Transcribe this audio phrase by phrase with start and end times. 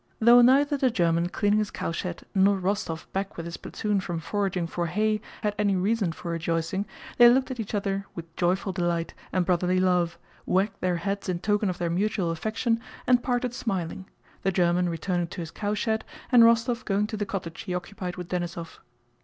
[0.17, 4.65] Though neither the German cleaning his cowshed nor Rostóv back with his platoon from foraging
[4.65, 9.13] for hay had any reason for rejoicing, they looked at each other with joyful delight
[9.31, 10.17] and brotherly love,
[10.47, 14.09] wagged their heads in token of their mutual affection, and parted smiling,
[14.41, 18.27] the German returning to his cowshed and Rostóv going to the cottage he occupied with
[18.27, 18.79] Denísov.